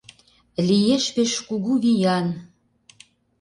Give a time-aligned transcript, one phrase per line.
[0.67, 2.27] «Лиеш пеш кугу виян